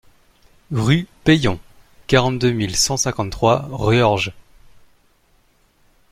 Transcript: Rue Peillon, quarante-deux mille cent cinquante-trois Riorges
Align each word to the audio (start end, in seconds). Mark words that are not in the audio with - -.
Rue 0.71 1.05
Peillon, 1.25 1.59
quarante-deux 2.07 2.51
mille 2.53 2.75
cent 2.75 2.97
cinquante-trois 2.97 3.69
Riorges 3.71 4.33